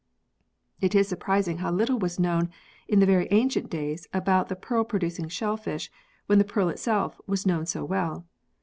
It 0.79 0.95
is 0.95 1.07
surprising 1.07 1.59
how 1.59 1.71
little 1.71 1.99
was 1.99 2.19
known 2.19 2.49
in 2.87 2.99
the 2.99 3.05
very 3.05 3.27
ancient 3.29 3.69
days 3.69 4.07
about 4.11 4.49
the 4.49 4.55
pearl 4.55 4.83
producing 4.83 5.29
shellfish, 5.29 5.91
when 6.25 6.39
the 6.39 6.43
pearl 6.43 6.69
itself 6.69 7.21
was 7.27 7.45
known 7.45 7.67
so 7.67 7.85
well. 7.85 8.25